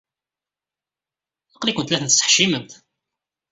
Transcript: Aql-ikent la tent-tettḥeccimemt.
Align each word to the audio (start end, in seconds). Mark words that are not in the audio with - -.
Aql-ikent 1.55 1.91
la 1.91 1.97
tent-tettḥeccimemt. 1.99 2.71